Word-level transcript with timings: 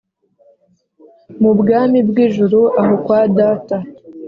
mu 1.41 1.51
bwami 1.59 1.99
bw` 2.09 2.17
ijuru 2.25 2.59
aho 2.81 2.93
kwa 3.03 3.21
data 3.37 3.75